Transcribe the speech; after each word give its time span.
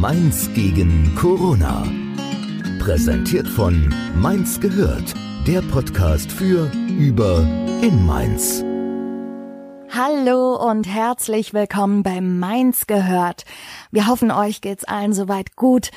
Mainz 0.00 0.50
gegen 0.52 1.14
Corona. 1.14 1.82
Präsentiert 2.80 3.48
von 3.48 3.94
Mainz 4.14 4.60
gehört, 4.60 5.14
der 5.46 5.62
Podcast 5.62 6.30
für, 6.30 6.70
über, 6.98 7.38
in 7.80 8.04
Mainz. 8.04 8.62
Hallo 9.88 10.54
und 10.56 10.86
herzlich 10.86 11.54
willkommen 11.54 12.02
bei 12.02 12.20
Mainz 12.20 12.86
gehört. 12.86 13.46
Wir 13.90 14.06
hoffen, 14.06 14.30
euch 14.30 14.60
geht's 14.60 14.84
allen 14.84 15.14
soweit 15.14 15.56
gut. 15.56 15.90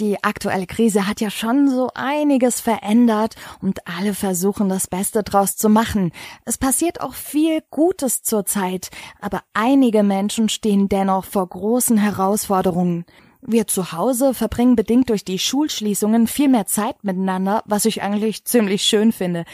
Die 0.00 0.22
aktuelle 0.22 0.66
Krise 0.66 1.08
hat 1.08 1.22
ja 1.22 1.30
schon 1.30 1.70
so 1.70 1.88
einiges 1.94 2.60
verändert 2.60 3.36
und 3.62 3.80
alle 3.88 4.12
versuchen 4.12 4.68
das 4.68 4.86
Beste 4.86 5.22
draus 5.22 5.56
zu 5.56 5.70
machen. 5.70 6.12
Es 6.44 6.58
passiert 6.58 7.00
auch 7.00 7.14
viel 7.14 7.62
Gutes 7.70 8.22
zurzeit, 8.22 8.90
aber 9.18 9.40
einige 9.54 10.02
Menschen 10.02 10.50
stehen 10.50 10.90
dennoch 10.90 11.24
vor 11.24 11.48
großen 11.48 11.96
Herausforderungen. 11.96 13.06
Wir 13.48 13.68
zu 13.68 13.92
Hause 13.92 14.34
verbringen 14.34 14.74
bedingt 14.74 15.08
durch 15.08 15.24
die 15.24 15.38
Schulschließungen 15.38 16.26
viel 16.26 16.48
mehr 16.48 16.66
Zeit 16.66 17.04
miteinander, 17.04 17.62
was 17.64 17.84
ich 17.84 18.02
eigentlich 18.02 18.44
ziemlich 18.44 18.82
schön 18.82 19.12
finde. 19.12 19.44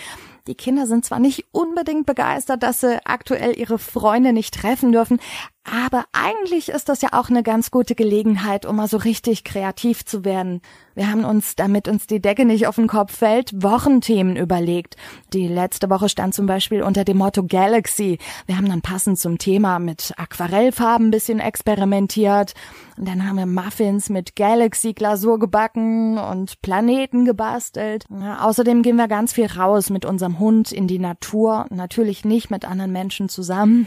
Die 0.47 0.55
Kinder 0.55 0.87
sind 0.87 1.05
zwar 1.05 1.21
nicht 1.21 1.45
unbedingt 1.53 2.07
begeistert, 2.07 2.63
dass 2.63 2.81
sie 2.81 3.05
aktuell 3.05 3.57
ihre 3.57 3.79
Freunde 3.79 4.33
nicht 4.33 4.55
treffen 4.55 4.93
dürfen, 4.93 5.21
aber 5.65 6.07
eigentlich 6.13 6.71
ist 6.71 6.89
das 6.89 7.03
ja 7.03 7.11
auch 7.13 7.31
eine 7.31 7.45
ganz 7.45 7.71
gute 7.71 7.95
Gelegenheit, 7.95 8.67
um 8.67 8.77
mal 8.77 8.89
so 8.89 8.97
richtig 8.97 9.45
kreativ 9.45 10.05
zu 10.05 10.25
werden. 10.25 10.61
Wir 10.95 11.11
haben 11.11 11.25
uns, 11.25 11.55
damit 11.55 11.89
uns 11.89 12.07
die 12.07 12.21
Decke 12.21 12.45
nicht 12.45 12.67
auf 12.67 12.75
den 12.77 12.89
Kopf 12.89 13.17
fällt, 13.17 13.63
Wochenthemen 13.63 14.37
überlegt. 14.37 14.97
Die 15.33 15.47
letzte 15.47 15.89
Woche 15.89 16.09
stand 16.09 16.35
zum 16.35 16.47
Beispiel 16.47 16.83
unter 16.83 17.05
dem 17.05 17.19
Motto 17.19 17.45
Galaxy. 17.45 18.19
Wir 18.47 18.57
haben 18.57 18.69
dann 18.69 18.83
passend 18.83 19.19
zum 19.19 19.39
Thema 19.39 19.79
mit 19.79 20.13
Aquarellfarben 20.17 21.09
ein 21.09 21.11
bisschen 21.13 21.39
experimentiert. 21.39 22.55
Und 22.99 23.09
dann 23.09 23.27
haben 23.27 23.37
wir 23.37 23.47
Muffins 23.47 24.11
mit 24.11 24.37
Galaxy-Glasur 24.37 25.39
gebacken 25.39 26.19
und 26.19 26.61
Planeten 26.61 27.25
gebastelt. 27.25 28.05
Ja, 28.11 28.45
außerdem 28.45 28.83
gehen 28.83 28.97
wir 28.97 29.09
ganz 29.09 29.33
viel 29.33 29.47
raus 29.47 29.91
mit 29.91 30.05
unserem 30.05 30.39
Hund 30.39 30.73
in 30.73 30.89
die 30.89 30.99
Natur. 30.99 31.67
Natürlich 31.71 32.25
nicht 32.25 32.51
mit 32.51 32.67
anderen 32.67 32.93
Menschen 32.93 33.29
zusammen 33.31 33.87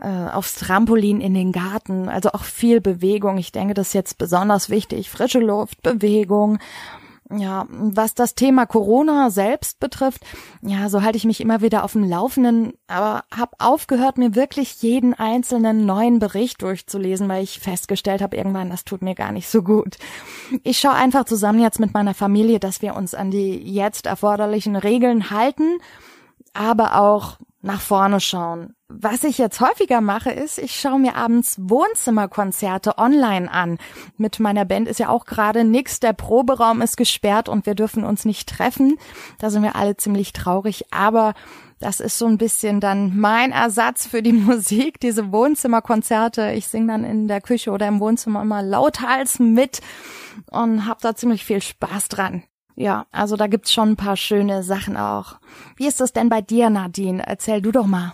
äh, 0.00 0.08
aufs 0.08 0.56
Trampolin 0.56 1.20
in 1.20 1.34
den 1.34 1.52
Garten, 1.52 2.08
also 2.08 2.30
auch 2.32 2.44
viel 2.44 2.80
Bewegung. 2.80 3.38
Ich 3.38 3.52
denke, 3.52 3.74
das 3.74 3.88
ist 3.88 3.94
jetzt 3.94 4.18
besonders 4.18 4.70
wichtig. 4.70 5.10
Frische 5.10 5.40
Luft, 5.40 5.82
Bewegung. 5.82 6.58
Ja, 7.30 7.66
was 7.70 8.14
das 8.14 8.34
Thema 8.34 8.66
Corona 8.66 9.30
selbst 9.30 9.80
betrifft, 9.80 10.20
ja, 10.60 10.90
so 10.90 11.02
halte 11.02 11.16
ich 11.16 11.24
mich 11.24 11.40
immer 11.40 11.62
wieder 11.62 11.82
auf 11.82 11.92
dem 11.92 12.04
Laufenden, 12.04 12.74
aber 12.86 13.24
habe 13.34 13.52
aufgehört, 13.58 14.18
mir 14.18 14.34
wirklich 14.34 14.82
jeden 14.82 15.14
einzelnen 15.14 15.86
neuen 15.86 16.18
Bericht 16.18 16.60
durchzulesen, 16.60 17.26
weil 17.26 17.42
ich 17.42 17.60
festgestellt 17.60 18.20
habe, 18.20 18.36
irgendwann, 18.36 18.68
das 18.68 18.84
tut 18.84 19.00
mir 19.00 19.14
gar 19.14 19.32
nicht 19.32 19.48
so 19.48 19.62
gut. 19.62 19.96
Ich 20.64 20.78
schaue 20.78 20.92
einfach 20.92 21.24
zusammen 21.24 21.60
jetzt 21.60 21.80
mit 21.80 21.94
meiner 21.94 22.12
Familie, 22.12 22.60
dass 22.60 22.82
wir 22.82 22.94
uns 22.94 23.14
an 23.14 23.30
die 23.30 23.56
jetzt 23.72 24.04
erforderlichen 24.04 24.76
Regeln 24.76 25.30
halten, 25.30 25.78
aber 26.52 27.00
auch 27.00 27.38
nach 27.64 27.80
vorne 27.80 28.20
schauen. 28.20 28.74
Was 28.88 29.24
ich 29.24 29.38
jetzt 29.38 29.60
häufiger 29.60 30.00
mache, 30.00 30.30
ist, 30.30 30.58
ich 30.58 30.78
schaue 30.78 30.98
mir 30.98 31.16
abends 31.16 31.56
Wohnzimmerkonzerte 31.58 32.98
online 32.98 33.50
an. 33.50 33.78
Mit 34.18 34.38
meiner 34.38 34.66
Band 34.66 34.86
ist 34.86 35.00
ja 35.00 35.08
auch 35.08 35.24
gerade 35.24 35.64
nix, 35.64 35.98
der 35.98 36.12
Proberaum 36.12 36.82
ist 36.82 36.96
gesperrt 36.96 37.48
und 37.48 37.64
wir 37.64 37.74
dürfen 37.74 38.04
uns 38.04 38.26
nicht 38.26 38.48
treffen. 38.48 38.98
Da 39.38 39.48
sind 39.48 39.62
wir 39.62 39.76
alle 39.76 39.96
ziemlich 39.96 40.34
traurig, 40.34 40.92
aber 40.92 41.32
das 41.80 42.00
ist 42.00 42.18
so 42.18 42.26
ein 42.26 42.38
bisschen 42.38 42.80
dann 42.80 43.18
mein 43.18 43.50
Ersatz 43.50 44.06
für 44.06 44.22
die 44.22 44.32
Musik, 44.34 45.00
diese 45.00 45.32
Wohnzimmerkonzerte. 45.32 46.52
Ich 46.52 46.68
singe 46.68 46.88
dann 46.88 47.04
in 47.04 47.28
der 47.28 47.40
Küche 47.40 47.70
oder 47.70 47.88
im 47.88 47.98
Wohnzimmer 47.98 48.42
immer 48.42 48.62
lauthals 48.62 49.38
mit 49.38 49.80
und 50.50 50.86
habe 50.86 51.00
da 51.00 51.16
ziemlich 51.16 51.44
viel 51.44 51.62
Spaß 51.62 52.08
dran. 52.08 52.44
Ja, 52.76 53.06
also 53.12 53.36
da 53.36 53.46
gibt's 53.46 53.72
schon 53.72 53.90
ein 53.90 53.96
paar 53.96 54.16
schöne 54.16 54.62
Sachen 54.62 54.96
auch. 54.96 55.36
Wie 55.76 55.86
ist 55.86 56.00
das 56.00 56.12
denn 56.12 56.28
bei 56.28 56.40
dir, 56.40 56.70
Nadine? 56.70 57.24
Erzähl 57.26 57.62
du 57.62 57.70
doch 57.70 57.86
mal. 57.86 58.12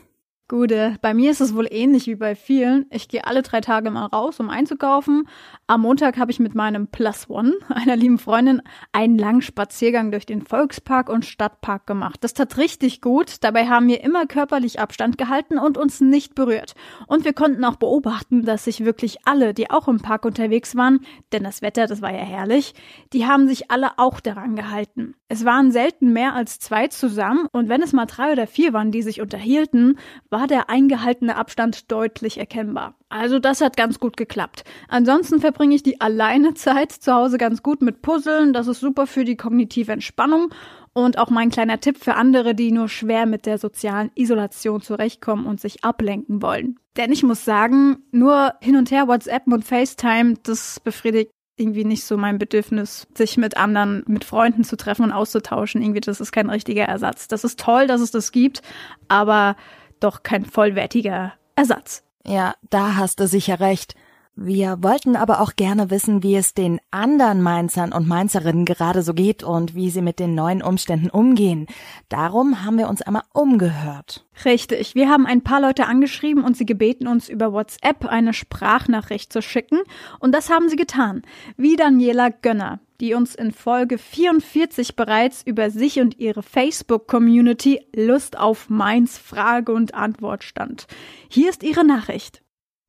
Gute, 0.50 0.96
bei 1.00 1.14
mir 1.14 1.30
ist 1.30 1.40
es 1.40 1.54
wohl 1.54 1.68
ähnlich 1.70 2.08
wie 2.08 2.16
bei 2.16 2.34
vielen. 2.34 2.86
Ich 2.90 3.06
gehe 3.06 3.24
alle 3.24 3.42
drei 3.42 3.60
Tage 3.60 3.88
mal 3.92 4.06
raus, 4.06 4.40
um 4.40 4.50
einzukaufen. 4.50 5.28
Am 5.68 5.82
Montag 5.82 6.18
habe 6.18 6.32
ich 6.32 6.40
mit 6.40 6.56
meinem 6.56 6.88
Plus 6.88 7.30
One, 7.30 7.52
einer 7.68 7.94
lieben 7.94 8.18
Freundin, 8.18 8.60
einen 8.90 9.16
langen 9.16 9.42
Spaziergang 9.42 10.10
durch 10.10 10.26
den 10.26 10.42
Volkspark 10.42 11.08
und 11.08 11.24
Stadtpark 11.24 11.86
gemacht. 11.86 12.18
Das 12.22 12.34
tat 12.34 12.56
richtig 12.56 13.00
gut. 13.00 13.44
Dabei 13.44 13.68
haben 13.68 13.86
wir 13.86 14.02
immer 14.02 14.26
körperlich 14.26 14.80
Abstand 14.80 15.18
gehalten 15.18 15.56
und 15.56 15.78
uns 15.78 16.00
nicht 16.00 16.34
berührt. 16.34 16.74
Und 17.06 17.24
wir 17.24 17.32
konnten 17.32 17.64
auch 17.64 17.76
beobachten, 17.76 18.44
dass 18.44 18.64
sich 18.64 18.84
wirklich 18.84 19.18
alle, 19.26 19.54
die 19.54 19.70
auch 19.70 19.86
im 19.86 20.00
Park 20.00 20.24
unterwegs 20.24 20.74
waren, 20.74 21.06
denn 21.30 21.44
das 21.44 21.62
Wetter, 21.62 21.86
das 21.86 22.02
war 22.02 22.10
ja 22.10 22.24
herrlich, 22.24 22.74
die 23.12 23.24
haben 23.24 23.46
sich 23.46 23.70
alle 23.70 24.00
auch 24.00 24.18
daran 24.18 24.56
gehalten. 24.56 25.14
Es 25.32 25.44
waren 25.44 25.70
selten 25.70 26.12
mehr 26.12 26.34
als 26.34 26.58
zwei 26.58 26.88
zusammen 26.88 27.46
und 27.52 27.68
wenn 27.68 27.82
es 27.82 27.92
mal 27.92 28.06
drei 28.06 28.32
oder 28.32 28.48
vier 28.48 28.72
waren, 28.72 28.90
die 28.90 29.02
sich 29.02 29.20
unterhielten, 29.20 29.96
war 30.28 30.48
der 30.48 30.68
eingehaltene 30.68 31.36
Abstand 31.36 31.92
deutlich 31.92 32.38
erkennbar. 32.38 32.96
Also 33.10 33.38
das 33.38 33.60
hat 33.60 33.76
ganz 33.76 34.00
gut 34.00 34.16
geklappt. 34.16 34.64
Ansonsten 34.88 35.38
verbringe 35.38 35.76
ich 35.76 35.84
die 35.84 36.00
alleine 36.00 36.54
Zeit 36.54 36.90
zu 36.90 37.14
Hause 37.14 37.38
ganz 37.38 37.62
gut 37.62 37.80
mit 37.80 38.02
Puzzeln. 38.02 38.52
Das 38.52 38.66
ist 38.66 38.80
super 38.80 39.06
für 39.06 39.24
die 39.24 39.36
kognitive 39.36 39.92
Entspannung 39.92 40.52
und 40.94 41.16
auch 41.16 41.30
mein 41.30 41.50
kleiner 41.50 41.78
Tipp 41.78 41.98
für 41.98 42.16
andere, 42.16 42.56
die 42.56 42.72
nur 42.72 42.88
schwer 42.88 43.24
mit 43.26 43.46
der 43.46 43.58
sozialen 43.58 44.10
Isolation 44.16 44.80
zurechtkommen 44.80 45.46
und 45.46 45.60
sich 45.60 45.84
ablenken 45.84 46.42
wollen. 46.42 46.80
Denn 46.96 47.12
ich 47.12 47.22
muss 47.22 47.44
sagen, 47.44 48.02
nur 48.10 48.54
hin 48.60 48.74
und 48.74 48.90
her 48.90 49.06
WhatsApp 49.06 49.46
und 49.46 49.64
FaceTime, 49.64 50.34
das 50.42 50.80
befriedigt 50.80 51.30
irgendwie 51.60 51.84
nicht 51.84 52.04
so 52.04 52.16
mein 52.16 52.38
Bedürfnis, 52.38 53.06
sich 53.14 53.36
mit 53.36 53.56
anderen, 53.56 54.02
mit 54.06 54.24
Freunden 54.24 54.64
zu 54.64 54.76
treffen 54.76 55.04
und 55.04 55.12
auszutauschen. 55.12 55.82
Irgendwie, 55.82 56.00
das 56.00 56.20
ist 56.20 56.32
kein 56.32 56.50
richtiger 56.50 56.84
Ersatz. 56.84 57.28
Das 57.28 57.44
ist 57.44 57.60
toll, 57.60 57.86
dass 57.86 58.00
es 58.00 58.10
das 58.10 58.32
gibt, 58.32 58.62
aber 59.08 59.56
doch 60.00 60.22
kein 60.22 60.44
vollwertiger 60.44 61.34
Ersatz. 61.54 62.02
Ja, 62.26 62.54
da 62.70 62.96
hast 62.96 63.20
du 63.20 63.26
sicher 63.26 63.60
recht. 63.60 63.94
Wir 64.42 64.82
wollten 64.82 65.16
aber 65.16 65.42
auch 65.42 65.54
gerne 65.54 65.90
wissen, 65.90 66.22
wie 66.22 66.34
es 66.34 66.54
den 66.54 66.80
anderen 66.90 67.42
Mainzern 67.42 67.92
und 67.92 68.08
Mainzerinnen 68.08 68.64
gerade 68.64 69.02
so 69.02 69.12
geht 69.12 69.42
und 69.42 69.74
wie 69.74 69.90
sie 69.90 70.00
mit 70.00 70.18
den 70.18 70.34
neuen 70.34 70.62
Umständen 70.62 71.10
umgehen. 71.10 71.66
Darum 72.08 72.64
haben 72.64 72.78
wir 72.78 72.88
uns 72.88 73.02
einmal 73.02 73.24
umgehört. 73.34 74.24
Richtig. 74.46 74.94
Wir 74.94 75.10
haben 75.10 75.26
ein 75.26 75.42
paar 75.42 75.60
Leute 75.60 75.86
angeschrieben 75.86 76.42
und 76.42 76.56
sie 76.56 76.64
gebeten, 76.64 77.06
uns 77.06 77.28
über 77.28 77.52
WhatsApp 77.52 78.06
eine 78.06 78.32
Sprachnachricht 78.32 79.30
zu 79.30 79.42
schicken. 79.42 79.80
Und 80.20 80.34
das 80.34 80.48
haben 80.48 80.70
sie 80.70 80.76
getan. 80.76 81.20
Wie 81.58 81.76
Daniela 81.76 82.30
Gönner, 82.30 82.80
die 83.02 83.12
uns 83.12 83.34
in 83.34 83.52
Folge 83.52 83.98
44 83.98 84.96
bereits 84.96 85.42
über 85.42 85.68
sich 85.68 86.00
und 86.00 86.18
ihre 86.18 86.42
Facebook-Community 86.42 87.86
Lust 87.94 88.38
auf 88.38 88.70
Mainz 88.70 89.18
Frage 89.18 89.72
und 89.72 89.94
Antwort 89.94 90.44
stand. 90.44 90.86
Hier 91.28 91.50
ist 91.50 91.62
ihre 91.62 91.84
Nachricht. 91.84 92.40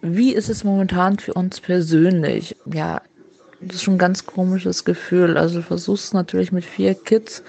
Wie 0.01 0.33
ist 0.33 0.49
es 0.49 0.63
momentan 0.63 1.19
für 1.19 1.33
uns 1.33 1.59
persönlich? 1.59 2.55
Ja, 2.65 3.01
das 3.61 3.77
ist 3.77 3.83
schon 3.83 3.95
ein 3.95 3.99
ganz 3.99 4.25
komisches 4.25 4.83
Gefühl. 4.83 5.37
Also 5.37 5.57
du 5.57 5.61
versuchst 5.63 6.13
natürlich 6.13 6.51
mit 6.51 6.65
vier 6.65 6.95
Kids 6.95 7.43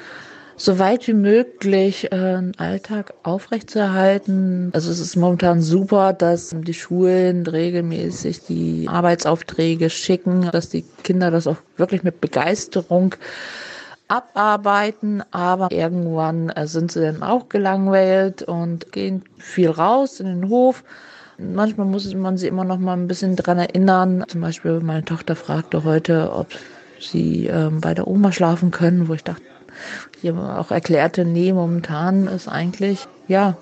so 0.57 0.79
weit 0.79 1.07
wie 1.09 1.15
möglich 1.15 2.13
äh, 2.13 2.17
einen 2.17 2.55
Alltag 2.59 3.15
aufrechtzuerhalten. 3.23 4.71
Also 4.75 4.91
es 4.91 5.01
ist 5.01 5.17
momentan 5.17 5.63
super, 5.63 6.13
dass 6.13 6.51
die 6.55 6.75
Schulen 6.75 7.47
regelmäßig 7.47 8.45
die 8.47 8.87
Arbeitsaufträge 8.87 9.89
schicken, 9.89 10.51
dass 10.53 10.69
die 10.69 10.85
Kinder 11.03 11.31
das 11.31 11.47
auch 11.47 11.57
wirklich 11.79 12.03
mit 12.03 12.21
Begeisterung 12.21 13.15
abarbeiten, 14.09 15.23
aber 15.31 15.73
irgendwann 15.73 16.51
äh, 16.51 16.67
sind 16.67 16.93
sie 16.93 17.01
dann 17.01 17.23
auch 17.23 17.49
gelangweilt 17.49 18.43
und 18.43 18.93
gehen 18.93 19.25
viel 19.39 19.71
raus 19.71 20.21
in 20.21 20.27
den 20.27 20.49
Hof 20.51 20.85
Manchmal 21.43 21.87
muss 21.87 22.13
man 22.15 22.37
sie 22.37 22.49
immer 22.49 22.65
noch 22.65 22.79
mal 22.79 22.95
ein 22.95 23.09
bisschen 23.09 23.37
dran 23.37 23.59
erinnern. 23.59 24.25
Zum 24.29 24.41
Beispiel 24.41 24.81
meine 24.81 25.05
Tochter 25.05 25.37
fragte 25.37 25.85
heute, 25.85 26.33
ob 26.33 26.49
sie 27.01 27.47
ähm, 27.47 27.81
bei 27.81 27.95
der 27.95 28.07
Oma 28.07 28.33
schlafen 28.33 28.71
können, 28.71 29.09
wo 29.09 29.15
ich 29.15 29.25
dachte, 29.25 29.43
ich 30.23 30.31
auch 30.31 30.71
erklärte, 30.71 31.25
nee, 31.25 31.53
momentan 31.53 32.29
ist 32.29 32.49
eigentlich, 32.49 33.07
ja, 33.27 33.57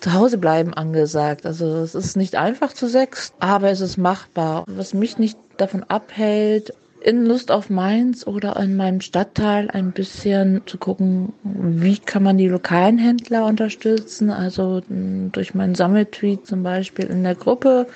zu 0.00 0.12
Hause 0.12 0.38
bleiben 0.38 0.74
angesagt. 0.74 1.46
Also 1.46 1.66
es 1.78 1.94
ist 1.94 2.16
nicht 2.16 2.36
einfach 2.36 2.72
zu 2.72 2.88
sechs, 2.88 3.32
aber 3.38 3.70
es 3.70 3.80
ist 3.80 3.96
machbar. 3.96 4.64
Was 4.66 4.94
mich 4.94 5.18
nicht 5.18 5.38
davon 5.56 5.84
abhält, 5.84 6.74
in 7.04 7.26
Lust 7.26 7.50
auf 7.50 7.68
Mainz 7.68 8.26
oder 8.26 8.56
in 8.56 8.76
meinem 8.76 9.02
Stadtteil 9.02 9.70
ein 9.70 9.92
bisschen 9.92 10.62
zu 10.64 10.78
gucken, 10.78 11.34
wie 11.42 11.98
kann 11.98 12.22
man 12.22 12.38
die 12.38 12.48
lokalen 12.48 12.96
Händler 12.96 13.44
unterstützen. 13.44 14.30
Also 14.30 14.80
hm, 14.88 15.30
durch 15.30 15.54
meinen 15.54 15.74
Sammeltweet 15.74 16.46
zum 16.46 16.62
Beispiel 16.62 17.04
in 17.04 17.22
der 17.22 17.34
Gruppe. 17.34 17.86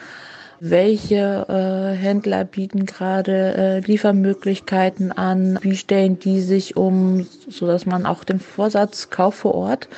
Welche 0.61 1.47
äh, 1.49 1.97
Händler 1.97 2.45
bieten 2.45 2.85
gerade 2.85 3.55
äh, 3.55 3.81
Liefermöglichkeiten 3.81 5.13
an? 5.13 5.59
Wie 5.63 5.77
stellen 5.77 6.19
die 6.19 6.43
sich 6.43 6.77
um, 6.77 7.27
so 7.49 7.67
dass 7.67 7.87
man 7.87 8.05
auch 8.05 8.25
den 8.25 8.41
Vorsatz 8.41 9.09
Kauf 9.09 9.37
vor 9.37 9.55
Ort 9.55 9.89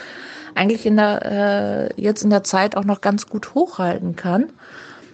eigentlich 0.54 0.86
in 0.86 0.96
der, 0.96 1.90
äh, 1.96 2.00
jetzt 2.00 2.22
in 2.22 2.30
der 2.30 2.44
Zeit 2.44 2.76
auch 2.76 2.84
noch 2.84 3.00
ganz 3.00 3.26
gut 3.26 3.54
hochhalten 3.54 4.14
kann? 4.14 4.52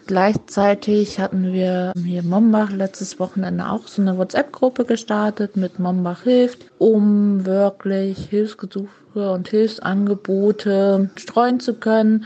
Gleichzeitig 0.06 1.18
hatten 1.18 1.52
wir 1.52 1.92
hier 1.96 2.22
Mombach 2.22 2.70
letztes 2.70 3.18
Wochenende 3.18 3.68
auch 3.68 3.88
so 3.88 4.00
eine 4.00 4.16
WhatsApp-Gruppe 4.16 4.84
gestartet 4.84 5.56
mit 5.56 5.80
Mombach 5.80 6.22
hilft, 6.22 6.66
um 6.78 7.44
wirklich 7.44 8.26
Hilfsgesuche 8.26 9.32
und 9.32 9.48
Hilfsangebote 9.48 11.10
streuen 11.16 11.58
zu 11.58 11.74
können. 11.74 12.24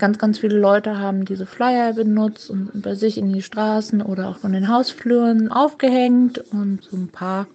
Ganz, 0.00 0.18
ganz 0.18 0.40
viele 0.40 0.58
Leute 0.58 0.98
haben 0.98 1.24
diese 1.24 1.46
Flyer 1.46 1.92
benutzt 1.92 2.50
und 2.50 2.82
bei 2.82 2.96
sich 2.96 3.16
in 3.16 3.32
die 3.32 3.42
Straßen 3.42 4.02
oder 4.02 4.28
auch 4.28 4.38
von 4.38 4.52
den 4.52 4.66
Hausfluren 4.66 5.52
aufgehängt 5.52 6.38
und 6.50 6.82
so 6.82 6.96
ein 6.96 7.08
paar 7.08 7.46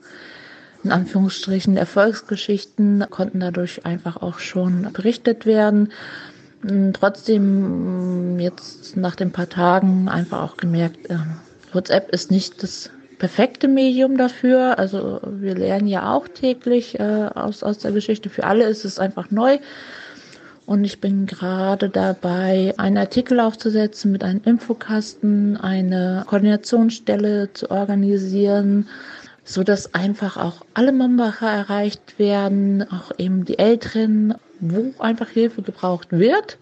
in 0.85 0.91
Anführungsstrichen 0.91 1.75
Erfolgsgeschichten 1.75 3.05
konnten 3.09 3.39
dadurch 3.39 3.85
einfach 3.85 4.21
auch 4.21 4.37
schon 4.37 4.87
berichtet 4.93 5.47
werden. 5.47 5.89
Hm, 6.67 6.93
trotzdem 6.93 8.39
jetzt 8.39 8.97
nach 8.97 9.15
den 9.15 9.31
paar 9.31 9.49
Tagen 9.49 10.09
einfach 10.09 10.41
auch 10.41 10.57
gemerkt, 10.57 11.09
ähm, 11.09 11.37
WhatsApp 11.73 12.11
ist 12.11 12.31
nicht 12.31 12.63
das 12.63 12.89
perfekte 13.19 13.67
Medium 13.67 14.17
dafür. 14.17 14.79
Also 14.79 15.19
wir 15.25 15.55
lernen 15.55 15.87
ja 15.87 16.13
auch 16.13 16.27
täglich 16.27 16.99
äh, 16.99 17.29
aus, 17.33 17.63
aus 17.63 17.79
der 17.79 17.91
Geschichte. 17.91 18.29
Für 18.29 18.45
alle 18.45 18.65
ist 18.65 18.85
es 18.85 18.99
einfach 18.99 19.31
neu. 19.31 19.59
Und 20.65 20.83
ich 20.83 20.99
bin 20.99 21.27
gerade 21.27 21.89
dabei, 21.89 22.73
einen 22.77 22.97
Artikel 22.97 23.39
aufzusetzen 23.39 24.11
mit 24.11 24.23
einem 24.23 24.41
Infokasten, 24.45 25.57
eine 25.57 26.23
Koordinationsstelle 26.25 27.53
zu 27.53 27.69
organisieren, 27.69 28.87
so 29.43 29.61
dass 29.61 29.93
einfach 29.93 30.37
auch 30.37 30.65
alle 30.73 30.91
Mombacher 30.91 31.47
erreicht 31.47 32.17
werden, 32.17 32.83
auch 32.89 33.11
eben 33.19 33.45
die 33.45 33.59
Älteren, 33.59 34.33
wo 34.59 34.93
einfach 34.99 35.29
Hilfe 35.29 35.61
gebraucht 35.61 36.11
wird. 36.11 36.57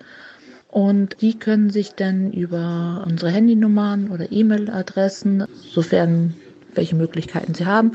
Und 0.69 1.21
die 1.21 1.37
können 1.37 1.69
sich 1.69 1.93
dann 1.93 2.31
über 2.31 3.03
unsere 3.05 3.31
Handynummern 3.31 4.09
oder 4.09 4.31
E-Mail-Adressen, 4.31 5.45
sofern 5.71 6.33
welche 6.73 6.95
Möglichkeiten 6.95 7.53
sie 7.53 7.67
haben, 7.67 7.91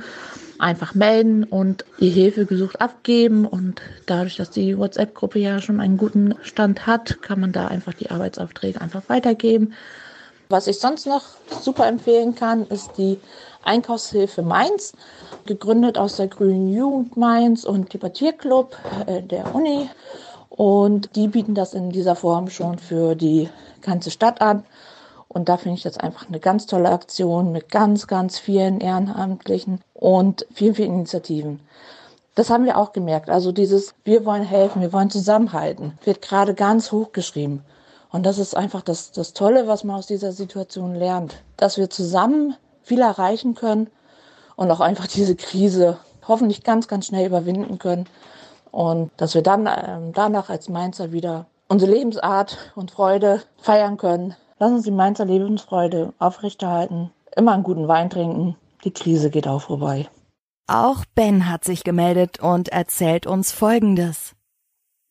einfach 0.61 0.95
melden 0.95 1.43
und 1.43 1.85
ihr 1.99 2.12
Hilfegesuch 2.12 2.77
abgeben. 2.77 3.47
Und 3.47 3.83
dadurch, 4.06 4.37
dass 4.37 4.50
die 4.50 4.79
WhatsApp-Gruppe 4.79 5.41
ja 5.41 5.61
schon 5.61 5.81
einen 5.81 5.97
guten 5.97 6.35
Stand 6.43 6.87
hat, 6.87 7.21
kann 7.23 7.41
man 7.41 7.51
da 7.51 7.67
einfach 7.67 7.94
die 7.94 8.11
Arbeitsaufträge 8.11 8.81
einfach 8.81 9.03
weitergeben. 9.09 9.73
Was 10.49 10.67
ich 10.67 10.79
sonst 10.79 11.06
noch 11.06 11.25
super 11.61 11.87
empfehlen 11.87 12.35
kann, 12.35 12.67
ist 12.69 12.93
die 12.97 13.19
Einkaufshilfe 13.62 14.43
Mainz, 14.43 14.93
gegründet 15.46 15.99
aus 15.99 16.16
der 16.16 16.28
Grünen 16.28 16.69
Jugend 16.69 17.16
Mainz 17.16 17.64
und 17.64 17.93
Debattierclub 17.93 18.76
äh, 19.06 19.22
der 19.22 19.55
Uni. 19.55 19.88
Und 20.49 21.14
die 21.14 21.28
bieten 21.28 21.55
das 21.55 21.75
in 21.75 21.90
dieser 21.90 22.16
Form 22.16 22.50
schon 22.50 22.78
für 22.78 23.14
die 23.14 23.49
ganze 23.81 24.10
Stadt 24.10 24.40
an. 24.40 24.64
Und 25.28 25.49
da 25.49 25.56
finde 25.56 25.76
ich 25.76 25.82
das 25.82 25.99
einfach 25.99 26.26
eine 26.26 26.40
ganz 26.40 26.66
tolle 26.66 26.90
Aktion 26.90 27.52
mit 27.52 27.70
ganz, 27.70 28.06
ganz 28.06 28.38
vielen 28.38 28.81
Ehrenamtlichen 28.81 29.81
und 29.93 30.46
vielen, 30.52 30.75
vielen 30.75 30.94
Initiativen. 30.94 31.60
Das 32.34 32.50
haben 32.50 32.64
wir 32.64 32.78
auch 32.78 32.93
gemerkt. 32.93 33.31
Also 33.31 33.52
dieses 33.52 33.94
Wir 34.05 34.25
wollen 34.25 34.44
helfen, 34.44 34.81
wir 34.81 34.93
wollen 34.93 35.10
zusammenhalten, 35.10 35.99
wird 36.05 36.22
gerade 36.22 36.55
ganz 36.55 36.93
hoch 36.93 37.12
geschrieben. 37.12 37.64
Und 38.10 38.25
das 38.25 38.38
ist 38.38 38.56
einfach 38.56 38.82
das, 38.82 39.12
das 39.12 39.34
Tolle, 39.34 39.66
was 39.66 39.84
man 39.84 39.96
aus 39.96 40.06
dieser 40.06 40.32
Situation 40.32 40.94
lernt. 40.94 41.43
Dass 41.56 41.76
wir 41.76 41.90
zusammen 41.90 42.56
viel 42.88 43.00
erreichen 43.00 43.55
können 43.55 43.88
und 44.56 44.70
auch 44.70 44.81
einfach 44.81 45.06
diese 45.06 45.37
Krise 45.37 45.99
hoffentlich 46.26 46.64
ganz, 46.64 46.88
ganz 46.88 47.06
schnell 47.06 47.26
überwinden 47.26 47.79
können. 47.79 48.06
Und 48.70 49.11
dass 49.17 49.35
wir 49.35 49.43
dann 49.43 49.67
ähm, 49.67 50.12
danach 50.12 50.50
als 50.50 50.69
Mainzer 50.69 51.12
wieder 51.12 51.46
unsere 51.69 51.93
Lebensart 51.93 52.73
und 52.75 52.90
Freude 52.90 53.43
feiern 53.58 53.96
können. 53.99 54.35
Lass 54.58 54.73
uns 54.73 54.85
die 54.85 54.90
Mainzer 54.90 55.25
Lebensfreude 55.25 56.12
aufrechterhalten, 56.19 57.11
immer 57.37 57.52
einen 57.52 57.62
guten 57.62 57.88
Wein 57.88 58.11
trinken. 58.11 58.56
Die 58.85 58.91
Krise 58.91 59.31
geht 59.31 59.46
auch 59.46 59.62
vorbei. 59.62 60.08
Auch 60.67 61.05
Ben 61.14 61.49
hat 61.49 61.64
sich 61.64 61.84
gemeldet 61.84 62.41
und 62.41 62.69
erzählt 62.69 63.26
uns 63.26 63.52
Folgendes. 63.52 64.34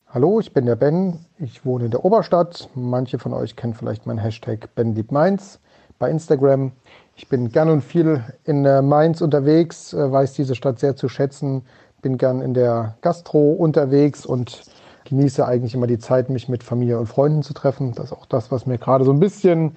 Hallo, 0.08 0.40
ich 0.40 0.54
bin 0.54 0.66
der 0.66 0.76
Ben. 0.76 1.26
Ich 1.38 1.66
wohne 1.66 1.86
in 1.86 1.92
der 1.92 2.06
Oberstadt. 2.06 2.70
Manche 2.76 3.20
von 3.20 3.34
euch 3.34 3.56
kennen 3.56 3.74
vielleicht 3.74 4.06
meinen 4.06 4.20
Hashtag 4.20 4.74
BenLiebMainz 4.76 5.60
bei 6.00 6.10
Instagram. 6.10 6.72
Ich 7.20 7.28
bin 7.28 7.50
gern 7.50 7.70
und 7.70 7.82
viel 7.82 8.24
in 8.46 8.64
äh, 8.64 8.84
Mainz 8.84 9.22
unterwegs, 9.22 9.92
äh, 9.92 10.12
weiß 10.12 10.34
diese 10.34 10.54
Stadt 10.54 10.80
sehr 10.80 10.96
zu 10.96 11.10
schätzen, 11.10 11.64
bin 12.04 12.20
gern 12.20 12.42
in 12.42 12.54
der 12.54 12.96
Gastro 13.02 13.54
unterwegs 13.54 14.24
und 14.24 14.62
genieße 15.06 15.44
eigentlich 15.44 15.74
immer 15.74 15.88
die 15.88 15.98
Zeit, 15.98 16.30
mich 16.30 16.48
mit 16.48 16.64
Familie 16.64 17.00
und 17.00 17.08
Freunden 17.08 17.42
zu 17.42 17.56
treffen. 17.56 17.94
Das 17.94 18.06
ist 18.06 18.14
auch 18.14 18.28
das, 18.28 18.52
was 18.52 18.68
mir 18.68 18.78
gerade 18.78 19.04
so 19.04 19.12
ein 19.12 19.20
bisschen 19.20 19.76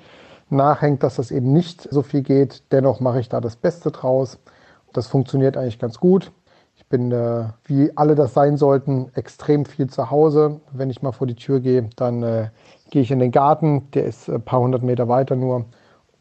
nachhängt, 0.51 1.03
dass 1.03 1.17
das 1.17 1.31
eben 1.31 1.53
nicht 1.53 1.89
so 1.91 2.03
viel 2.03 2.23
geht. 2.23 2.63
Dennoch 2.73 3.01
mache 3.01 3.21
ich 3.21 3.31
da 3.31 3.41
das 3.41 3.57
Beste 3.57 3.91
draus. 3.91 4.39
Das 4.93 5.07
funktioniert 5.07 5.57
eigentlich 5.57 5.79
ganz 5.79 5.99
gut 5.99 6.31
bin, 6.91 7.13
äh, 7.13 7.45
wie 7.65 7.97
alle 7.97 8.15
das 8.15 8.35
sein 8.35 8.59
sollten, 8.59 9.11
extrem 9.15 9.65
viel 9.65 9.89
zu 9.89 10.11
Hause. 10.11 10.61
Wenn 10.73 10.91
ich 10.91 11.01
mal 11.01 11.13
vor 11.13 11.27
die 11.27 11.37
Tür 11.37 11.61
gehe, 11.61 11.89
dann 11.97 12.23
äh, 12.23 12.51
gehe 12.91 13.01
ich 13.01 13.11
in 13.11 13.21
den 13.21 13.31
Garten, 13.31 13.91
der 13.93 14.05
ist 14.05 14.29
ein 14.29 14.43
paar 14.43 14.61
hundert 14.61 14.83
Meter 14.83 15.09
weiter 15.09 15.37
nur. 15.37 15.65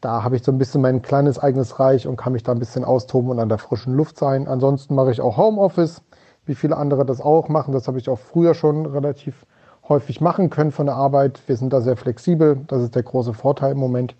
Da 0.00 0.22
habe 0.22 0.36
ich 0.36 0.42
so 0.42 0.50
ein 0.50 0.58
bisschen 0.58 0.80
mein 0.80 1.02
kleines 1.02 1.38
eigenes 1.38 1.78
Reich 1.78 2.06
und 2.06 2.16
kann 2.16 2.32
mich 2.32 2.42
da 2.42 2.52
ein 2.52 2.58
bisschen 2.58 2.84
austoben 2.84 3.30
und 3.30 3.38
an 3.38 3.48
der 3.48 3.58
frischen 3.58 3.94
Luft 3.94 4.18
sein. 4.18 4.48
Ansonsten 4.48 4.94
mache 4.94 5.10
ich 5.10 5.20
auch 5.20 5.36
Homeoffice, 5.36 6.02
wie 6.46 6.54
viele 6.54 6.76
andere 6.76 7.04
das 7.04 7.20
auch 7.20 7.48
machen. 7.48 7.72
Das 7.72 7.86
habe 7.86 7.98
ich 7.98 8.08
auch 8.08 8.18
früher 8.18 8.54
schon 8.54 8.86
relativ 8.86 9.44
häufig 9.88 10.20
machen 10.20 10.48
können 10.48 10.70
von 10.70 10.86
der 10.86 10.94
Arbeit. 10.94 11.40
Wir 11.46 11.56
sind 11.56 11.72
da 11.72 11.80
sehr 11.82 11.96
flexibel. 11.96 12.60
Das 12.68 12.82
ist 12.82 12.94
der 12.94 13.02
große 13.02 13.34
Vorteil 13.34 13.72
im 13.72 13.78
Moment, 13.78 14.14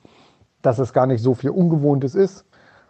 dass 0.61 0.79
es 0.79 0.93
gar 0.93 1.07
nicht 1.07 1.23
so 1.23 1.35
viel 1.35 1.51
Ungewohntes 1.51 2.15
ist. 2.15 2.45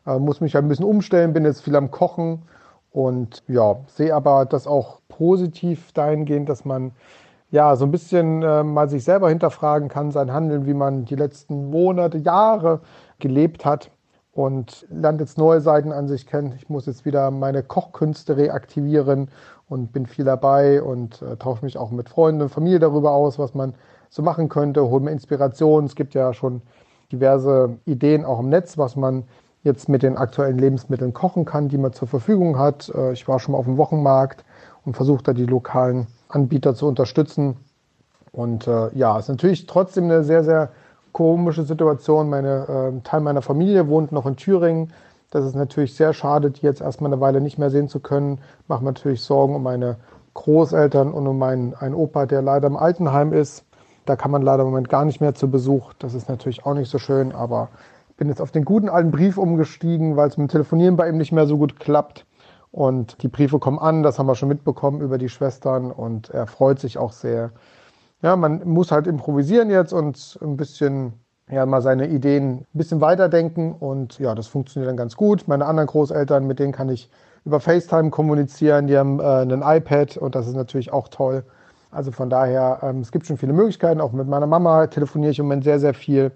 Äh, 0.06 0.18
muss 0.18 0.40
mich 0.40 0.56
ein 0.56 0.66
bisschen 0.66 0.86
umstellen, 0.86 1.32
bin 1.32 1.44
jetzt 1.44 1.62
viel 1.62 1.76
am 1.76 1.90
Kochen 1.90 2.42
und 2.90 3.44
ja, 3.46 3.76
sehe 3.86 4.14
aber 4.14 4.46
das 4.46 4.66
auch 4.66 5.00
positiv 5.08 5.92
dahingehend, 5.92 6.48
dass 6.48 6.64
man 6.64 6.92
ja 7.50 7.74
so 7.76 7.84
ein 7.84 7.90
bisschen 7.90 8.42
äh, 8.42 8.62
mal 8.62 8.88
sich 8.88 9.04
selber 9.04 9.28
hinterfragen 9.28 9.88
kann, 9.88 10.10
sein 10.10 10.32
Handeln, 10.32 10.66
wie 10.66 10.74
man 10.74 11.04
die 11.04 11.16
letzten 11.16 11.70
Monate, 11.70 12.18
Jahre 12.18 12.80
gelebt 13.18 13.64
hat 13.64 13.90
und 14.32 14.86
lernt 14.90 15.20
jetzt 15.20 15.38
neue 15.38 15.60
Seiten 15.60 15.92
an 15.92 16.08
sich 16.08 16.26
kennen. 16.26 16.52
Ich 16.56 16.68
muss 16.68 16.86
jetzt 16.86 17.04
wieder 17.04 17.30
meine 17.30 17.62
Kochkünste 17.62 18.36
reaktivieren 18.36 19.28
und 19.68 19.92
bin 19.92 20.06
viel 20.06 20.24
dabei 20.24 20.82
und 20.82 21.22
äh, 21.22 21.36
tausche 21.36 21.64
mich 21.64 21.76
auch 21.76 21.90
mit 21.90 22.08
Freunden 22.08 22.42
und 22.42 22.48
Familie 22.48 22.78
darüber 22.78 23.12
aus, 23.12 23.38
was 23.38 23.54
man 23.54 23.74
so 24.08 24.22
machen 24.22 24.48
könnte, 24.48 24.88
hole 24.88 25.04
mir 25.04 25.10
Inspiration. 25.10 25.84
Es 25.84 25.94
gibt 25.94 26.14
ja 26.14 26.32
schon 26.32 26.62
diverse 27.12 27.78
Ideen 27.84 28.24
auch 28.24 28.40
im 28.40 28.48
Netz, 28.48 28.78
was 28.78 28.96
man 28.96 29.24
jetzt 29.62 29.88
mit 29.88 30.02
den 30.02 30.16
aktuellen 30.16 30.58
Lebensmitteln 30.58 31.12
kochen 31.12 31.44
kann, 31.44 31.68
die 31.68 31.78
man 31.78 31.92
zur 31.92 32.08
Verfügung 32.08 32.58
hat. 32.58 32.90
Äh, 32.94 33.12
ich 33.12 33.26
war 33.26 33.40
schon 33.40 33.52
mal 33.52 33.58
auf 33.58 33.66
dem 33.66 33.76
Wochenmarkt 33.76 34.44
und 34.84 34.94
versuche 34.94 35.22
da 35.22 35.32
die 35.32 35.46
lokalen 35.46 36.06
Anbieter 36.30 36.74
zu 36.74 36.86
unterstützen. 36.86 37.56
Und 38.32 38.66
äh, 38.66 38.94
ja, 38.94 39.18
es 39.18 39.24
ist 39.24 39.30
natürlich 39.30 39.66
trotzdem 39.66 40.04
eine 40.04 40.24
sehr, 40.24 40.44
sehr 40.44 40.70
komische 41.12 41.64
Situation. 41.64 42.30
Meine, 42.30 42.92
äh, 42.94 43.00
Teil 43.02 43.20
meiner 43.20 43.42
Familie 43.42 43.88
wohnt 43.88 44.12
noch 44.12 44.26
in 44.26 44.36
Thüringen. 44.36 44.92
Das 45.30 45.44
ist 45.44 45.54
natürlich 45.54 45.94
sehr 45.94 46.12
schade, 46.12 46.50
die 46.50 46.62
jetzt 46.62 46.80
erstmal 46.80 47.12
eine 47.12 47.20
Weile 47.20 47.40
nicht 47.40 47.58
mehr 47.58 47.70
sehen 47.70 47.88
zu 47.88 48.00
können. 48.00 48.38
Mache 48.68 48.82
mir 48.82 48.90
natürlich 48.90 49.22
Sorgen 49.22 49.54
um 49.54 49.62
meine 49.62 49.96
Großeltern 50.34 51.12
und 51.12 51.26
um 51.26 51.38
meinen 51.38 51.74
einen 51.74 51.94
Opa, 51.94 52.26
der 52.26 52.42
leider 52.42 52.66
im 52.66 52.76
Altenheim 52.76 53.32
ist. 53.32 53.64
Da 54.06 54.16
kann 54.16 54.30
man 54.30 54.42
leider 54.42 54.62
im 54.62 54.70
Moment 54.70 54.88
gar 54.88 55.04
nicht 55.04 55.20
mehr 55.20 55.34
zu 55.34 55.50
Besuch. 55.50 55.92
Das 55.98 56.14
ist 56.14 56.28
natürlich 56.28 56.66
auch 56.66 56.74
nicht 56.74 56.90
so 56.90 56.98
schön, 56.98 57.32
aber 57.32 57.68
bin 58.16 58.28
jetzt 58.28 58.40
auf 58.40 58.50
den 58.50 58.64
guten 58.64 58.88
alten 58.88 59.10
Brief 59.10 59.38
umgestiegen, 59.38 60.16
weil 60.16 60.28
es 60.28 60.36
mit 60.36 60.50
dem 60.50 60.52
Telefonieren 60.52 60.96
bei 60.96 61.08
ihm 61.08 61.16
nicht 61.16 61.32
mehr 61.32 61.46
so 61.46 61.56
gut 61.56 61.80
klappt. 61.80 62.26
Und 62.72 63.22
die 63.22 63.28
Briefe 63.28 63.58
kommen 63.58 63.78
an, 63.78 64.02
das 64.02 64.18
haben 64.18 64.26
wir 64.26 64.34
schon 64.34 64.48
mitbekommen 64.48 65.00
über 65.00 65.18
die 65.18 65.28
Schwestern 65.28 65.90
und 65.90 66.30
er 66.30 66.46
freut 66.46 66.78
sich 66.78 66.98
auch 66.98 67.12
sehr. 67.12 67.50
Ja, 68.22 68.36
man 68.36 68.68
muss 68.68 68.92
halt 68.92 69.06
improvisieren 69.06 69.70
jetzt 69.70 69.92
und 69.92 70.38
ein 70.42 70.56
bisschen, 70.56 71.14
ja, 71.50 71.66
mal 71.66 71.82
seine 71.82 72.08
Ideen 72.08 72.58
ein 72.58 72.66
bisschen 72.72 73.00
weiterdenken 73.00 73.72
und 73.72 74.18
ja, 74.18 74.34
das 74.34 74.46
funktioniert 74.46 74.88
dann 74.88 74.96
ganz 74.96 75.16
gut. 75.16 75.48
Meine 75.48 75.66
anderen 75.66 75.88
Großeltern, 75.88 76.46
mit 76.46 76.58
denen 76.58 76.72
kann 76.72 76.88
ich 76.90 77.10
über 77.44 77.58
FaceTime 77.58 78.10
kommunizieren, 78.10 78.86
die 78.86 78.96
haben 78.96 79.18
äh, 79.18 79.42
ein 79.42 79.62
iPad 79.64 80.16
und 80.18 80.34
das 80.34 80.46
ist 80.46 80.54
natürlich 80.54 80.92
auch 80.92 81.08
toll. 81.08 81.44
Also 81.90 82.12
von 82.12 82.30
daher, 82.30 82.80
ähm, 82.82 83.00
es 83.00 83.10
gibt 83.10 83.26
schon 83.26 83.38
viele 83.38 83.52
Möglichkeiten. 83.52 84.00
Auch 84.00 84.12
mit 84.12 84.28
meiner 84.28 84.46
Mama 84.46 84.86
telefoniere 84.86 85.32
ich 85.32 85.38
im 85.40 85.46
Moment 85.46 85.64
sehr, 85.64 85.80
sehr 85.80 85.94
viel 85.94 86.30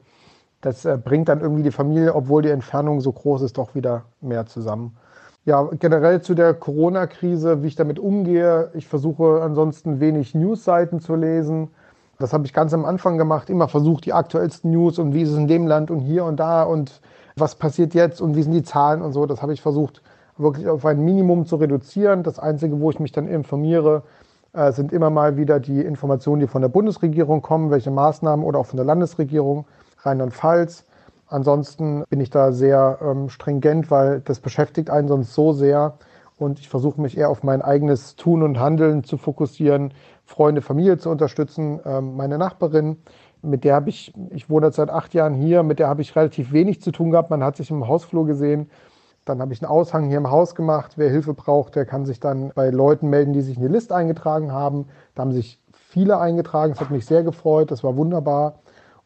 das 0.64 0.85
äh, 0.85 0.97
bringt 0.97 1.29
dann 1.29 1.41
irgendwie 1.41 1.62
die 1.62 1.71
Familie, 1.71 2.14
obwohl 2.14 2.43
die 2.43 2.49
Entfernung 2.49 3.00
so 3.00 3.12
groß 3.12 3.43
ist, 3.43 3.59
doch 3.59 3.75
wieder 3.75 4.05
mehr 4.21 4.47
zusammen. 4.47 4.97
Ja, 5.46 5.68
generell 5.78 6.22
zu 6.22 6.34
der 6.34 6.54
Corona-Krise, 6.54 7.62
wie 7.62 7.66
ich 7.66 7.76
damit 7.76 7.98
umgehe. 7.98 8.70
Ich 8.72 8.88
versuche 8.88 9.42
ansonsten 9.42 10.00
wenig 10.00 10.34
Newsseiten 10.34 11.00
zu 11.00 11.16
lesen. 11.16 11.68
Das 12.18 12.32
habe 12.32 12.46
ich 12.46 12.54
ganz 12.54 12.72
am 12.72 12.86
Anfang 12.86 13.18
gemacht, 13.18 13.50
immer 13.50 13.68
versucht, 13.68 14.06
die 14.06 14.14
aktuellsten 14.14 14.70
News 14.70 14.98
und 14.98 15.12
wie 15.12 15.20
ist 15.20 15.30
es 15.30 15.36
in 15.36 15.46
dem 15.46 15.66
Land 15.66 15.90
und 15.90 16.00
hier 16.00 16.24
und 16.24 16.40
da 16.40 16.62
und 16.62 17.00
was 17.36 17.56
passiert 17.56 17.92
jetzt 17.92 18.22
und 18.22 18.36
wie 18.36 18.42
sind 18.42 18.52
die 18.52 18.62
Zahlen 18.62 19.02
und 19.02 19.12
so. 19.12 19.26
Das 19.26 19.42
habe 19.42 19.52
ich 19.52 19.60
versucht, 19.60 20.00
wirklich 20.38 20.66
auf 20.66 20.86
ein 20.86 21.04
Minimum 21.04 21.44
zu 21.44 21.56
reduzieren. 21.56 22.22
Das 22.22 22.38
Einzige, 22.38 22.80
wo 22.80 22.90
ich 22.90 22.98
mich 22.98 23.12
dann 23.12 23.28
informiere, 23.28 24.02
äh, 24.54 24.72
sind 24.72 24.92
immer 24.92 25.10
mal 25.10 25.36
wieder 25.36 25.60
die 25.60 25.82
Informationen, 25.82 26.40
die 26.40 26.46
von 26.46 26.62
der 26.62 26.70
Bundesregierung 26.70 27.42
kommen, 27.42 27.70
welche 27.70 27.90
Maßnahmen 27.90 28.46
oder 28.46 28.60
auch 28.60 28.66
von 28.66 28.78
der 28.78 28.86
Landesregierung 28.86 29.66
Rheinland-Pfalz. 29.98 30.86
Ansonsten 31.35 32.05
bin 32.11 32.21
ich 32.21 32.31
da 32.31 32.53
sehr 32.53 33.00
ähm, 33.03 33.29
stringent, 33.29 33.91
weil 33.91 34.21
das 34.21 34.38
beschäftigt 34.38 34.88
einen 34.88 35.09
sonst 35.09 35.35
so 35.35 35.53
sehr. 35.53 35.95
Und 36.38 36.61
ich 36.61 36.69
versuche 36.69 37.00
mich 37.00 37.19
eher 37.19 37.29
auf 37.29 37.43
mein 37.43 37.61
eigenes 37.61 38.14
Tun 38.14 38.45
und 38.45 38.61
Handeln 38.61 39.03
zu 39.03 39.17
fokussieren, 39.17 39.95
Freunde, 40.25 40.62
Familie 40.62 40.97
zu 40.97 41.11
unterstützen. 41.11 41.81
Ähm, 41.85 42.14
meine 42.14 42.38
Nachbarin, 42.38 42.99
mit 43.43 43.64
der 43.64 43.75
habe 43.75 43.88
ich, 43.88 44.14
ich 44.31 44.49
wohne 44.49 44.71
seit 44.71 44.91
acht 44.91 45.12
Jahren 45.12 45.35
hier, 45.35 45.64
mit 45.64 45.81
der 45.81 45.88
habe 45.88 46.03
ich 46.03 46.14
relativ 46.14 46.53
wenig 46.53 46.81
zu 46.81 46.93
tun 46.93 47.11
gehabt. 47.11 47.31
Man 47.31 47.43
hat 47.43 47.57
sich 47.57 47.69
im 47.69 47.88
Hausflur 47.88 48.26
gesehen. 48.26 48.71
Dann 49.25 49.41
habe 49.41 49.53
ich 49.53 49.61
einen 49.61 49.73
Aushang 49.73 50.07
hier 50.07 50.19
im 50.19 50.31
Haus 50.31 50.55
gemacht. 50.55 50.93
Wer 50.95 51.11
Hilfe 51.11 51.35
braucht, 51.35 51.75
der 51.75 51.85
kann 51.85 52.07
sich 52.07 52.21
dann 52.21 52.53
bei 52.55 52.71
Leuten 52.71 53.11
melden, 53.11 53.33
die 53.33 53.41
sich 53.41 53.57
in 53.57 53.62
die 53.62 53.69
Liste 53.69 53.97
eingetragen 53.97 54.53
haben. 54.53 54.87
Da 55.17 55.23
haben 55.23 55.33
sich 55.33 55.61
viele 55.73 56.21
eingetragen. 56.21 56.75
Das 56.75 56.81
hat 56.81 56.93
mich 56.93 57.07
sehr 57.07 57.25
gefreut. 57.25 57.73
Das 57.73 57.83
war 57.83 57.97
wunderbar. 57.97 58.61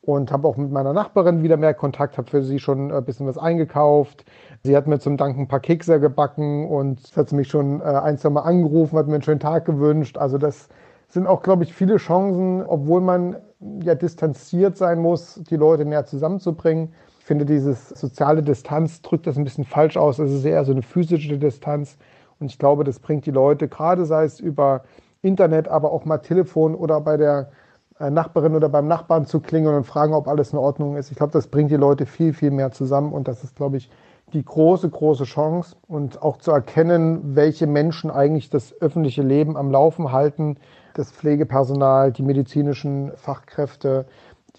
Und 0.09 0.33
habe 0.33 0.49
auch 0.49 0.57
mit 0.57 0.73
meiner 0.73 0.95
Nachbarin 0.95 1.43
wieder 1.43 1.59
mehr 1.59 1.75
Kontakt, 1.75 2.17
habe 2.17 2.31
für 2.31 2.43
sie 2.43 2.61
schon 2.61 2.91
ein 2.91 3.05
bisschen 3.05 3.27
was 3.27 3.37
eingekauft. 3.37 4.25
Sie 4.62 4.75
hat 4.75 4.87
mir 4.87 4.99
zum 4.99 5.19
Dank 5.19 5.37
ein 5.37 5.49
paar 5.49 5.61
Kekse 5.61 6.00
gebacken 6.00 6.67
und 6.67 7.15
hat 7.15 7.31
mich 7.33 7.49
schon 7.49 7.83
äh, 7.83 7.85
ein, 7.85 8.17
zwei 8.17 8.31
Mal 8.31 8.41
angerufen, 8.41 8.97
hat 8.97 9.07
mir 9.07 9.17
einen 9.17 9.23
schönen 9.23 9.38
Tag 9.38 9.67
gewünscht. 9.67 10.17
Also 10.17 10.38
das 10.38 10.71
sind 11.09 11.27
auch, 11.27 11.43
glaube 11.43 11.65
ich, 11.65 11.75
viele 11.75 11.99
Chancen, 11.99 12.65
obwohl 12.65 13.03
man 13.03 13.37
ja 13.83 13.95
distanziert 13.95 14.79
sein 14.79 14.99
muss, 14.99 15.43
die 15.50 15.57
Leute 15.57 15.85
näher 15.85 16.07
zusammenzubringen. 16.07 16.95
Ich 17.19 17.27
finde, 17.27 17.45
dieses 17.45 17.91
soziale 17.91 18.43
Distanz 18.43 19.03
drückt 19.03 19.27
das 19.27 19.37
ein 19.37 19.45
bisschen 19.45 19.65
falsch 19.65 19.99
aus. 19.99 20.19
Es 20.19 20.33
ist 20.33 20.47
eher 20.47 20.65
so 20.65 20.73
eine 20.73 20.81
physische 20.81 21.37
Distanz. 21.37 21.99
Und 22.41 22.50
ich 22.50 22.59
glaube, 22.59 22.83
das 22.83 22.99
bringt 22.99 23.27
die 23.27 23.31
Leute, 23.31 23.69
gerade 23.69 24.07
sei 24.07 24.25
es 24.25 24.41
über 24.41 24.85
Internet, 25.21 25.69
aber 25.69 25.93
auch 25.93 26.07
mal 26.07 26.17
Telefon 26.17 26.75
oder 26.75 26.99
bei 27.03 27.19
der 27.19 27.41
äh, 27.41 27.45
Nachbarin 27.99 28.55
oder 28.55 28.69
beim 28.69 28.87
Nachbarn 28.87 29.26
zu 29.26 29.40
klingeln 29.40 29.75
und 29.75 29.85
fragen, 29.85 30.14
ob 30.14 30.28
alles 30.28 30.52
in 30.52 30.59
Ordnung 30.59 30.97
ist. 30.97 31.11
Ich 31.11 31.17
glaube, 31.17 31.33
das 31.33 31.49
bringt 31.49 31.71
die 31.71 31.76
Leute 31.76 32.07
viel, 32.07 32.33
viel 32.33 32.50
mehr 32.50 32.71
zusammen 32.71 33.12
und 33.12 33.26
das 33.26 33.43
ist, 33.43 33.57
glaube 33.57 33.76
ich, 33.76 33.90
die 34.33 34.45
große, 34.45 34.88
große 34.88 35.25
Chance 35.25 35.76
und 35.88 36.23
auch 36.23 36.37
zu 36.37 36.50
erkennen, 36.50 37.35
welche 37.35 37.67
Menschen 37.67 38.11
eigentlich 38.11 38.50
das 38.50 38.75
öffentliche 38.81 39.23
Leben 39.23 39.57
am 39.57 39.71
Laufen 39.71 40.12
halten, 40.12 40.57
das 40.95 41.11
Pflegepersonal, 41.11 42.12
die 42.12 42.23
medizinischen 42.23 43.12
Fachkräfte, 43.17 44.07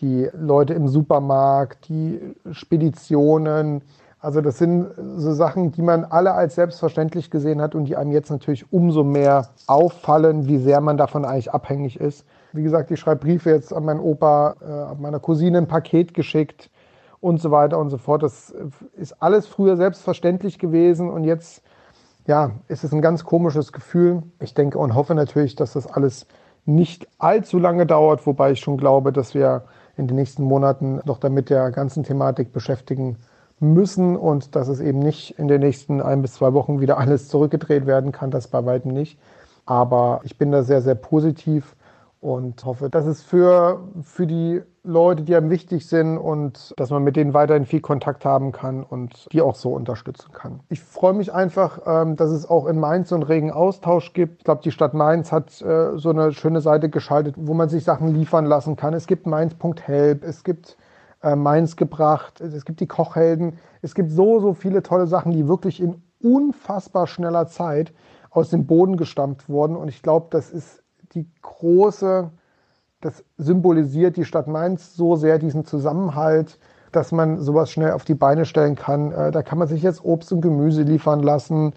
die 0.01 0.29
Leute 0.33 0.73
im 0.73 0.87
Supermarkt, 0.87 1.87
die 1.89 2.19
Speditionen. 2.51 3.81
Also 4.19 4.41
das 4.41 4.57
sind 4.57 4.87
so 5.17 5.33
Sachen, 5.33 5.71
die 5.71 5.81
man 5.81 6.03
alle 6.03 6.33
als 6.33 6.55
selbstverständlich 6.55 7.29
gesehen 7.29 7.61
hat 7.61 7.75
und 7.75 7.85
die 7.85 7.95
einem 7.95 8.11
jetzt 8.11 8.31
natürlich 8.31 8.71
umso 8.71 9.03
mehr 9.03 9.49
auffallen, 9.67 10.47
wie 10.47 10.57
sehr 10.57 10.81
man 10.81 10.97
davon 10.97 11.25
eigentlich 11.25 11.53
abhängig 11.53 11.99
ist. 11.99 12.25
Wie 12.53 12.63
gesagt, 12.63 12.89
ich 12.91 12.99
schreibe 12.99 13.21
Briefe 13.21 13.51
jetzt 13.51 13.73
an 13.73 13.85
meinen 13.85 13.99
Opa, 13.99 14.55
äh, 14.61 15.01
meiner 15.01 15.19
Cousine 15.19 15.59
ein 15.59 15.67
Paket 15.67 16.13
geschickt 16.13 16.69
und 17.21 17.41
so 17.41 17.51
weiter 17.51 17.77
und 17.77 17.89
so 17.89 17.97
fort. 17.97 18.23
Das 18.23 18.53
ist 18.95 19.21
alles 19.21 19.45
früher 19.47 19.75
selbstverständlich 19.77 20.57
gewesen 20.57 21.09
und 21.09 21.23
jetzt 21.23 21.61
ja, 22.27 22.51
ist 22.67 22.83
es 22.83 22.93
ein 22.93 23.01
ganz 23.01 23.23
komisches 23.23 23.71
Gefühl. 23.71 24.23
Ich 24.39 24.53
denke 24.53 24.77
und 24.77 24.93
hoffe 24.93 25.15
natürlich, 25.15 25.55
dass 25.55 25.73
das 25.73 25.87
alles 25.87 26.27
nicht 26.65 27.07
allzu 27.17 27.57
lange 27.57 27.85
dauert, 27.85 28.25
wobei 28.27 28.51
ich 28.51 28.59
schon 28.59 28.77
glaube, 28.77 29.11
dass 29.11 29.33
wir 29.33 29.63
in 29.97 30.07
den 30.07 30.15
nächsten 30.15 30.43
Monaten 30.43 31.01
noch 31.05 31.17
damit 31.17 31.49
der 31.49 31.71
ganzen 31.71 32.03
Thematik 32.03 32.53
beschäftigen 32.53 33.17
müssen 33.59 34.15
und 34.15 34.55
dass 34.55 34.67
es 34.67 34.79
eben 34.79 34.99
nicht 34.99 35.37
in 35.39 35.47
den 35.47 35.61
nächsten 35.61 36.01
ein 36.01 36.21
bis 36.21 36.33
zwei 36.33 36.53
Wochen 36.53 36.79
wieder 36.79 36.97
alles 36.97 37.27
zurückgedreht 37.27 37.85
werden 37.85 38.11
kann, 38.11 38.31
das 38.31 38.47
bei 38.47 38.65
weitem 38.65 38.91
nicht. 38.91 39.19
Aber 39.65 40.21
ich 40.23 40.37
bin 40.37 40.51
da 40.51 40.63
sehr, 40.63 40.81
sehr 40.81 40.95
positiv 40.95 41.75
und 42.21 42.65
hoffe, 42.65 42.89
dass 42.89 43.05
es 43.05 43.21
für, 43.21 43.87
für 44.01 44.27
die 44.27 44.61
Leute, 44.83 45.23
die 45.23 45.35
einem 45.35 45.49
wichtig 45.49 45.87
sind 45.87 46.17
und 46.17 46.73
dass 46.77 46.89
man 46.89 47.03
mit 47.03 47.15
denen 47.15 47.33
weiterhin 47.33 47.65
viel 47.65 47.79
Kontakt 47.79 48.25
haben 48.25 48.51
kann 48.51 48.83
und 48.83 49.27
die 49.31 49.41
auch 49.41 49.55
so 49.55 49.73
unterstützen 49.73 50.31
kann. 50.33 50.59
Ich 50.67 50.81
freue 50.81 51.13
mich 51.13 51.33
einfach, 51.33 51.79
ähm, 51.85 52.17
dass 52.17 52.31
es 52.31 52.49
auch 52.49 52.65
in 52.65 52.77
Mainz 52.79 53.09
so 53.09 53.15
einen 53.15 53.23
regen 53.23 53.51
Austausch 53.51 54.11
gibt. 54.13 54.39
Ich 54.39 54.43
glaube, 54.43 54.61
die 54.63 54.71
Stadt 54.71 54.93
Mainz 54.93 55.31
hat 55.31 55.61
äh, 55.61 55.97
so 55.97 56.09
eine 56.09 56.33
schöne 56.33 56.59
Seite 56.59 56.89
geschaltet, 56.89 57.35
wo 57.37 57.53
man 57.53 57.69
sich 57.69 57.85
Sachen 57.85 58.09
liefern 58.09 58.45
lassen 58.45 58.75
kann. 58.75 58.93
Es 58.93 59.07
gibt 59.07 59.25
Mainz.help, 59.25 60.23
es 60.23 60.43
gibt 60.43 60.77
äh, 61.21 61.35
Mainz 61.35 61.77
gebracht, 61.77 62.41
es 62.41 62.65
gibt 62.65 62.81
die 62.81 62.87
Kochhelden. 62.87 63.59
Es 63.81 63.95
gibt 63.95 64.11
so, 64.11 64.41
so 64.41 64.53
viele 64.53 64.83
tolle 64.83 65.07
Sachen, 65.07 65.31
die 65.31 65.47
wirklich 65.47 65.81
in 65.81 66.01
unfassbar 66.21 67.07
schneller 67.07 67.47
Zeit 67.47 67.93
aus 68.29 68.49
dem 68.49 68.67
Boden 68.67 68.97
gestampft 68.97 69.47
wurden. 69.47 69.77
Und 69.77 69.87
ich 69.87 70.03
glaube, 70.03 70.27
das 70.31 70.49
ist 70.51 70.83
die 71.13 71.27
große, 71.41 72.31
das 73.01 73.23
symbolisiert 73.37 74.17
die 74.17 74.25
Stadt 74.25 74.47
Mainz 74.47 74.95
so 74.95 75.15
sehr 75.15 75.39
diesen 75.39 75.65
Zusammenhalt, 75.65 76.59
dass 76.91 77.11
man 77.11 77.39
sowas 77.39 77.71
schnell 77.71 77.91
auf 77.91 78.03
die 78.03 78.15
Beine 78.15 78.45
stellen 78.45 78.75
kann. 78.75 79.11
Äh, 79.11 79.31
da 79.31 79.43
kann 79.43 79.57
man 79.57 79.67
sich 79.67 79.81
jetzt 79.81 80.03
Obst 80.03 80.31
und 80.31 80.41
Gemüse 80.41 80.83
liefern 80.83 81.21
lassen. 81.21 81.73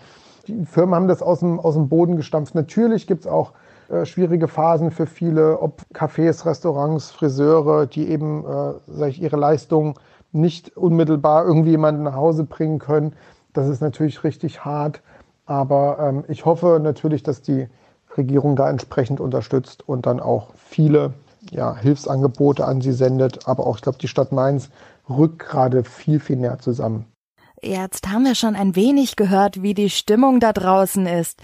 Die 0.46 0.64
Firmen 0.64 0.94
haben 0.94 1.08
das 1.08 1.22
aus 1.22 1.40
dem, 1.40 1.60
aus 1.60 1.74
dem 1.74 1.88
Boden 1.88 2.16
gestampft. 2.16 2.54
Natürlich 2.54 3.06
gibt 3.06 3.22
es 3.22 3.26
auch 3.26 3.52
äh, 3.88 4.04
schwierige 4.06 4.48
Phasen 4.48 4.90
für 4.90 5.06
viele, 5.06 5.60
ob 5.60 5.82
Cafés, 5.92 6.46
Restaurants, 6.46 7.10
Friseure, 7.10 7.86
die 7.86 8.08
eben 8.08 8.44
äh, 8.44 8.72
sag 8.86 9.10
ich, 9.10 9.22
ihre 9.22 9.36
Leistung 9.36 9.98
nicht 10.32 10.76
unmittelbar 10.76 11.44
irgendwie 11.44 11.72
jemanden 11.72 12.04
nach 12.04 12.16
Hause 12.16 12.44
bringen 12.44 12.78
können. 12.78 13.14
Das 13.52 13.68
ist 13.68 13.82
natürlich 13.82 14.24
richtig 14.24 14.64
hart. 14.64 15.02
Aber 15.44 15.98
ähm, 16.00 16.24
ich 16.28 16.46
hoffe 16.46 16.80
natürlich, 16.82 17.22
dass 17.22 17.42
die 17.42 17.68
Regierung 18.16 18.56
da 18.56 18.68
entsprechend 18.68 19.20
unterstützt 19.20 19.88
und 19.88 20.06
dann 20.06 20.20
auch 20.20 20.48
viele 20.56 21.14
ja, 21.50 21.76
Hilfsangebote 21.76 22.64
an 22.64 22.80
sie 22.80 22.92
sendet. 22.92 23.46
Aber 23.48 23.66
auch, 23.66 23.76
ich 23.76 23.82
glaube, 23.82 23.98
die 23.98 24.08
Stadt 24.08 24.32
Mainz 24.32 24.70
rückt 25.08 25.40
gerade 25.40 25.84
viel, 25.84 26.20
viel 26.20 26.36
näher 26.36 26.58
zusammen. 26.58 27.06
Jetzt 27.62 28.08
haben 28.08 28.24
wir 28.24 28.34
schon 28.34 28.56
ein 28.56 28.74
wenig 28.74 29.14
gehört, 29.14 29.62
wie 29.62 29.74
die 29.74 29.90
Stimmung 29.90 30.40
da 30.40 30.52
draußen 30.52 31.06
ist. 31.06 31.40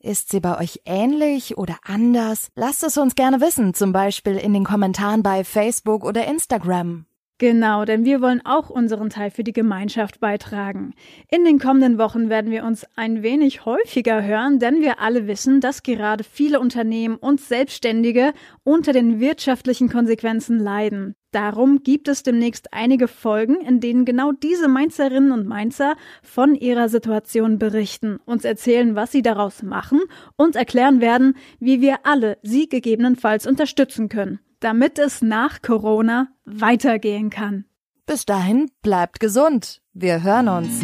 Ist 0.00 0.30
sie 0.30 0.40
bei 0.40 0.58
euch 0.58 0.80
ähnlich 0.86 1.58
oder 1.58 1.76
anders? 1.84 2.50
Lasst 2.54 2.84
es 2.84 2.96
uns 2.96 3.14
gerne 3.16 3.40
wissen, 3.40 3.74
zum 3.74 3.92
Beispiel 3.92 4.36
in 4.36 4.54
den 4.54 4.64
Kommentaren 4.64 5.22
bei 5.22 5.44
Facebook 5.44 6.04
oder 6.04 6.26
Instagram. 6.26 7.04
Genau, 7.40 7.84
denn 7.84 8.04
wir 8.04 8.20
wollen 8.20 8.44
auch 8.44 8.68
unseren 8.68 9.10
Teil 9.10 9.30
für 9.30 9.44
die 9.44 9.52
Gemeinschaft 9.52 10.18
beitragen. 10.18 10.92
In 11.30 11.44
den 11.44 11.60
kommenden 11.60 11.96
Wochen 11.96 12.28
werden 12.30 12.50
wir 12.50 12.64
uns 12.64 12.84
ein 12.96 13.22
wenig 13.22 13.64
häufiger 13.64 14.24
hören, 14.24 14.58
denn 14.58 14.80
wir 14.80 14.98
alle 14.98 15.28
wissen, 15.28 15.60
dass 15.60 15.84
gerade 15.84 16.24
viele 16.24 16.58
Unternehmen 16.58 17.14
und 17.14 17.40
Selbstständige 17.40 18.32
unter 18.64 18.92
den 18.92 19.20
wirtschaftlichen 19.20 19.88
Konsequenzen 19.88 20.58
leiden. 20.58 21.14
Darum 21.30 21.84
gibt 21.84 22.08
es 22.08 22.24
demnächst 22.24 22.72
einige 22.72 23.06
Folgen, 23.06 23.60
in 23.60 23.78
denen 23.78 24.04
genau 24.04 24.32
diese 24.32 24.66
Mainzerinnen 24.66 25.30
und 25.30 25.46
Mainzer 25.46 25.94
von 26.24 26.56
ihrer 26.56 26.88
Situation 26.88 27.60
berichten, 27.60 28.18
uns 28.24 28.44
erzählen, 28.44 28.96
was 28.96 29.12
sie 29.12 29.22
daraus 29.22 29.62
machen 29.62 30.00
und 30.36 30.56
erklären 30.56 31.00
werden, 31.00 31.36
wie 31.60 31.80
wir 31.80 31.98
alle 32.02 32.38
sie 32.42 32.68
gegebenenfalls 32.68 33.46
unterstützen 33.46 34.08
können 34.08 34.40
damit 34.60 34.98
es 34.98 35.22
nach 35.22 35.62
Corona 35.62 36.28
weitergehen 36.44 37.30
kann. 37.30 37.64
Bis 38.06 38.24
dahin 38.24 38.70
bleibt 38.82 39.20
gesund. 39.20 39.82
Wir 39.92 40.22
hören 40.22 40.48
uns. 40.48 40.82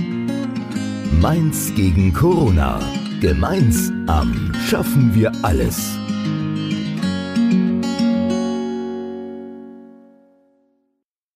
Mainz 1.20 1.74
gegen 1.74 2.12
Corona. 2.12 2.78
Gemeinsam 3.20 4.52
schaffen 4.66 5.14
wir 5.14 5.32
alles. 5.42 5.98